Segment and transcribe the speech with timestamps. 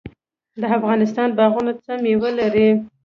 [0.61, 2.69] د افغانستان باغونه څه میوې لري؟